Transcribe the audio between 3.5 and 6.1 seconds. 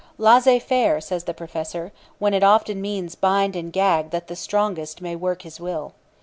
and gag that the strongest may work his will.